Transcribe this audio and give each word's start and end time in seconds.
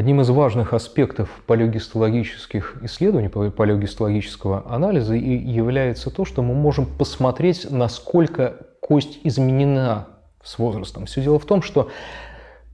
Одним 0.00 0.22
из 0.22 0.30
важных 0.30 0.72
аспектов 0.72 1.28
палеогистологических 1.46 2.78
исследований, 2.84 3.28
палеогистологического 3.28 4.64
анализа 4.72 5.14
и 5.14 5.36
является 5.36 6.10
то, 6.10 6.24
что 6.24 6.42
мы 6.42 6.54
можем 6.54 6.86
посмотреть, 6.86 7.70
насколько 7.70 8.66
кость 8.80 9.18
изменена 9.24 10.08
с 10.42 10.58
возрастом. 10.58 11.04
Все 11.04 11.22
дело 11.22 11.38
в 11.38 11.44
том, 11.44 11.60
что 11.60 11.90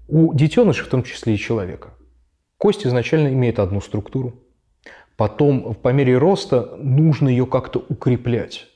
у 0.07 0.35
детенышей, 0.35 0.85
в 0.85 0.89
том 0.89 1.03
числе 1.03 1.35
и 1.35 1.37
человека, 1.37 1.95
кость 2.59 2.87
изначально 2.87 3.29
имеет 3.29 3.59
одну 3.59 3.81
структуру. 3.81 4.35
Потом, 5.17 5.75
по 5.75 5.89
мере 5.89 6.17
роста, 6.17 6.77
нужно 6.79 7.29
ее 7.29 7.47
как-то 7.47 7.85
укреплять. 7.89 8.69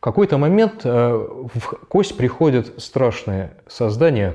В 0.00 0.02
какой-то 0.02 0.38
момент 0.38 0.80
э, 0.84 1.28
в 1.54 1.60
кость 1.88 2.16
приходят 2.16 2.72
страшные 2.82 3.52
создания, 3.68 4.34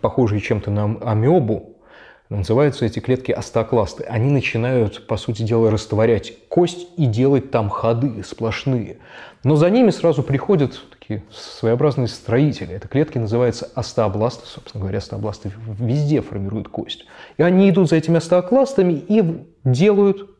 похожие 0.00 0.40
чем-то 0.40 0.72
на 0.72 0.96
амебу, 1.00 1.74
Называются 2.30 2.86
эти 2.86 3.00
клетки 3.00 3.32
остеокласты. 3.32 4.04
Они 4.04 4.30
начинают, 4.30 5.06
по 5.06 5.18
сути 5.18 5.42
дела, 5.42 5.70
растворять 5.70 6.32
кость 6.48 6.88
и 6.96 7.04
делать 7.04 7.50
там 7.50 7.68
ходы 7.68 8.24
сплошные. 8.24 8.96
Но 9.44 9.56
за 9.56 9.68
ними 9.68 9.90
сразу 9.90 10.22
приходят 10.22 10.80
такие 10.90 11.22
своеобразные 11.30 12.08
строители. 12.08 12.74
Это 12.74 12.88
клетки 12.88 13.18
называются 13.18 13.70
остеобласты. 13.74 14.46
Собственно 14.46 14.80
говоря, 14.80 14.98
остеобласты 14.98 15.52
везде 15.78 16.22
формируют 16.22 16.68
кость. 16.68 17.04
И 17.36 17.42
они 17.42 17.68
идут 17.68 17.90
за 17.90 17.96
этими 17.96 18.16
остеокластами 18.16 18.94
и 18.94 19.46
делают 19.62 20.30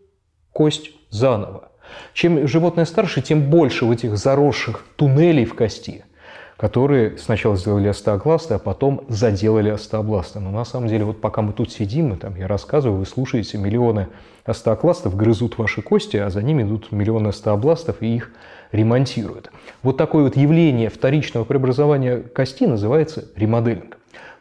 кость 0.53 0.91
заново. 1.11 1.69
Чем 2.13 2.47
животное 2.47 2.85
старше, 2.85 3.23
тем 3.23 3.51
больше 3.51 3.85
в 3.85 3.91
этих 3.91 4.17
заросших 4.17 4.85
туннелей 4.97 5.45
в 5.45 5.55
кости– 5.55 6.05
которые 6.57 7.19
сначала 7.19 7.57
сделали 7.57 7.89
остеокласты, 7.89 8.55
а 8.55 8.59
потом 8.59 9.05
заделали 9.09 9.71
остеобласты. 9.71 10.41
Но 10.41 10.51
на 10.51 10.65
самом 10.65 10.89
деле, 10.89 11.05
вот 11.05 11.21
пока 11.21 11.43
мы 11.43 11.53
тут 11.53 11.73
сидим, 11.73 12.15
и 12.15 12.17
там 12.17 12.37
я 12.37 12.47
рассказываю, 12.47 13.01
вы 13.01 13.07
слушаете, 13.07 13.59
миллионы 13.59 14.09
остеокластов 14.45 15.17
грызут 15.17 15.59
ваши 15.59 15.83
кости, 15.83 16.17
а 16.17 16.31
за 16.31 16.43
ними 16.43 16.63
идут 16.63 16.93
миллионы 16.93 17.29
остеобластов 17.29 18.03
и 18.03 18.15
их 18.15 18.33
ремонтируют. 18.71 19.51
Вот 19.83 19.97
такое 19.97 20.25
вот 20.25 20.37
явление 20.37 20.91
вторичного 20.91 21.45
преобразования 21.45 22.19
кости 22.19 22.65
называется 22.65 23.25
ремоделинг. 23.35 23.99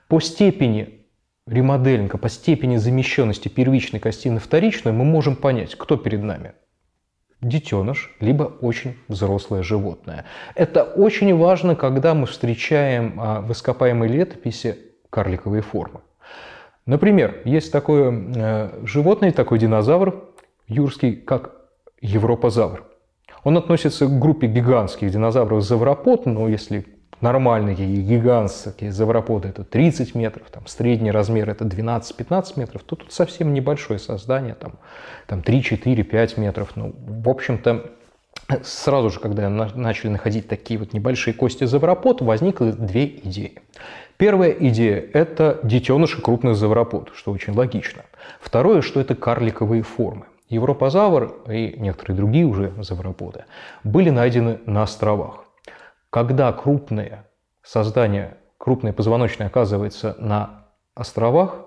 По 0.07 0.19
степени 0.19 0.99
ремоделинга, 1.47 2.17
по 2.17 2.29
степени 2.29 2.77
замещенности 2.77 3.47
первичной 3.47 3.99
кости 3.99 4.27
на 4.29 4.39
вторичную 4.39 4.95
мы 4.95 5.03
можем 5.03 5.35
понять, 5.35 5.75
кто 5.75 5.97
перед 5.97 6.21
нами– 6.23 6.53
детеныш, 7.43 8.15
либо 8.19 8.43
очень 8.61 8.95
взрослое 9.07 9.63
животное. 9.63 10.25
Это 10.55 10.83
очень 10.83 11.35
важно, 11.37 11.75
когда 11.75 12.13
мы 12.13 12.25
встречаем 12.25 13.19
а, 13.19 13.41
в 13.41 13.51
ископаемой 13.51 14.09
летописи 14.09 14.77
карликовые 15.09 15.61
формы. 15.61 16.01
Например, 16.85 17.41
есть 17.45 17.71
такое 17.71 18.11
э, 18.11 18.85
животное, 18.85 19.31
такой 19.31 19.57
динозавр 19.57 20.25
юрский, 20.67 21.15
как 21.15 21.55
европозавр. 22.01 22.83
Он 23.43 23.57
относится 23.57 24.05
к 24.05 24.19
группе 24.19 24.47
гигантских 24.47 25.11
динозавров 25.11 25.63
завропод, 25.63 26.25
но 26.25 26.47
если 26.49 26.85
нормальные 27.23 27.75
гигантские 27.75 28.91
завроподы 28.91 29.47
это 29.47 29.63
30 29.63 30.13
метров, 30.13 30.49
там, 30.51 30.67
средний 30.67 31.09
размер 31.09 31.49
это 31.49 31.65
12-15 31.65 32.59
метров, 32.59 32.83
то 32.83 32.95
тут 32.95 33.11
совсем 33.11 33.53
небольшое 33.53 33.97
создание, 33.99 34.53
там, 34.53 34.73
там 35.25 35.41
3, 35.41 35.63
4, 35.63 36.03
5 36.03 36.37
метров. 36.37 36.75
Ну, 36.75 36.93
в 36.95 37.29
общем-то, 37.29 37.91
сразу 38.61 39.09
же, 39.09 39.19
когда 39.19 39.49
начали 39.49 40.11
находить 40.11 40.47
такие 40.47 40.79
вот 40.79 40.93
небольшие 40.93 41.33
кости 41.33 41.63
завропод, 41.63 42.21
возникло 42.21 42.71
две 42.73 43.05
идеи. 43.05 43.53
Первая 44.17 44.51
идея– 44.51 45.03
это 45.13 45.59
детеныши 45.63 46.21
крупных 46.21 46.55
завропод, 46.55 47.11
что 47.15 47.31
очень 47.31 47.53
логично. 47.53 48.03
Второе, 48.39 48.81
что 48.81 48.99
это 48.99 49.15
карликовые 49.15 49.81
формы. 49.81 50.25
Европозавр 50.49 51.33
и 51.49 51.75
некоторые 51.77 52.17
другие 52.17 52.45
уже 52.45 52.73
завроподы 52.77 53.45
были 53.83 54.11
найдены 54.11 54.59
на 54.65 54.83
островах. 54.83 55.42
Когда 56.13 56.53
крупные 56.53 57.25
создания, 57.63 58.37
крупные 58.59 58.93
позвоночные 58.93 59.47
оказываются 59.47 60.15
на 60.19 60.67
островах, 60.93 61.65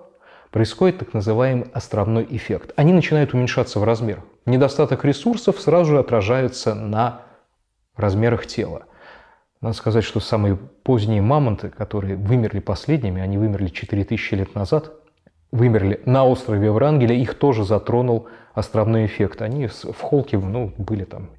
происходит 0.51 0.99
так 0.99 1.13
называемый 1.13 1.67
островной 1.73 2.25
эффект. 2.29 2.71
Они 2.77 2.93
начинают 2.93 3.33
уменьшаться 3.33 3.77
в 3.81 3.83
размерах. 3.83 4.23
Недостаток 4.45 5.03
ресурсов 5.03 5.59
сразу 5.59 5.91
же 5.91 5.99
отражается 5.99 6.75
на 6.75 7.23
размерах 7.97 8.47
тела. 8.47 8.83
Надо 9.59 9.75
сказать, 9.75 10.05
что 10.05 10.21
самые 10.21 10.55
поздние 10.55 11.21
мамонты, 11.21 11.67
которые 11.67 12.15
вымерли 12.15 12.59
последними, 12.61 13.21
они 13.21 13.37
вымерли 13.37 13.67
4000 13.67 14.33
лет 14.35 14.55
назад, 14.55 14.93
вымерли 15.51 16.01
на 16.05 16.23
острове 16.23 16.71
Врангеля, 16.71 17.13
их 17.13 17.33
тоже 17.33 17.65
затронул 17.65 18.29
островной 18.53 19.07
эффект. 19.07 19.41
Они 19.41 19.67
в 19.67 19.99
холке 19.99 20.37
ну, 20.39 20.73
были 20.77 21.03
там 21.03 21.31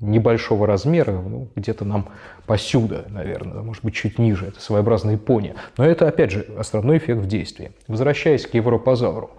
небольшого 0.00 0.66
размера, 0.66 1.12
ну, 1.12 1.48
где-то 1.54 1.84
нам 1.84 2.10
посюда, 2.46 3.06
наверное, 3.08 3.62
может 3.62 3.84
быть, 3.84 3.94
чуть 3.94 4.18
ниже. 4.18 4.46
Это 4.46 4.60
своеобразная 4.60 5.14
Япония. 5.14 5.54
Но 5.78 5.84
это, 5.84 6.06
опять 6.06 6.30
же, 6.30 6.46
островной 6.58 6.98
эффект 6.98 7.20
в 7.20 7.26
действии. 7.26 7.72
Возвращаясь 7.88 8.46
к 8.46 8.54
европозавру. 8.54 9.30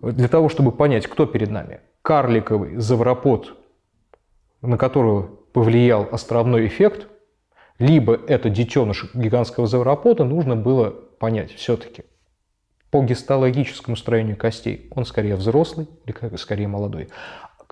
Для 0.00 0.28
того, 0.28 0.48
чтобы 0.48 0.72
понять, 0.72 1.06
кто 1.06 1.26
перед 1.26 1.50
нами. 1.50 1.80
Карликовый 2.02 2.76
завропод, 2.76 3.56
на 4.60 4.76
которого 4.76 5.22
повлиял 5.52 6.08
островной 6.10 6.66
эффект, 6.66 7.06
либо 7.78 8.18
это 8.26 8.48
детеныш 8.48 9.12
гигантского 9.14 9.66
завропода, 9.66 10.24
нужно 10.24 10.56
было 10.56 10.90
понять 10.90 11.52
все-таки 11.52 12.04
по 12.90 13.02
гистологическому 13.02 13.96
строению 13.96 14.36
костей. 14.36 14.88
Он 14.94 15.06
скорее 15.06 15.36
взрослый 15.36 15.88
или 16.04 16.36
скорее 16.36 16.68
молодой. 16.68 17.08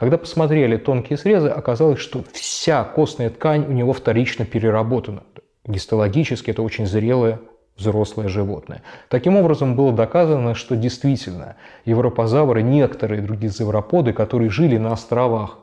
Когда 0.00 0.16
посмотрели 0.16 0.78
тонкие 0.78 1.18
срезы, 1.18 1.48
оказалось, 1.48 1.98
что 1.98 2.24
вся 2.32 2.84
костная 2.84 3.28
ткань 3.28 3.66
у 3.68 3.72
него 3.72 3.92
вторично 3.92 4.46
переработана. 4.46 5.24
Гистологически 5.66 6.52
это 6.52 6.62
очень 6.62 6.86
зрелое 6.86 7.38
взрослое 7.76 8.28
животное. 8.28 8.80
Таким 9.10 9.36
образом, 9.36 9.76
было 9.76 9.92
доказано, 9.92 10.54
что 10.54 10.74
действительно 10.74 11.56
европозавры, 11.84 12.62
некоторые 12.62 13.20
другие 13.20 13.50
завроподы, 13.50 14.14
которые 14.14 14.48
жили 14.48 14.78
на 14.78 14.94
островах 14.94 15.58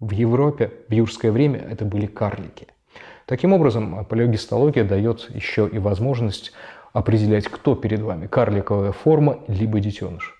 в 0.00 0.10
Европе 0.10 0.72
в 0.88 0.92
юрское 0.94 1.30
время, 1.30 1.58
это 1.58 1.84
были 1.84 2.06
карлики. 2.06 2.68
Таким 3.26 3.52
образом, 3.52 4.06
палеогистология 4.06 4.84
дает 4.84 5.28
еще 5.34 5.68
и 5.70 5.78
возможность 5.78 6.52
определять, 6.94 7.46
кто 7.46 7.74
перед 7.74 8.00
вами– 8.00 8.26
карликовая 8.28 8.92
форма 8.92 9.40
либо 9.48 9.80
детеныш. 9.80 10.37